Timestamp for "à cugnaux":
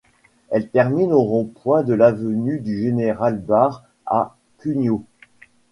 4.07-5.05